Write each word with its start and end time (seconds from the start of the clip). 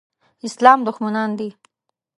اسلام 0.47 0.79
دښمنان 0.87 1.29
دي. 1.39 1.49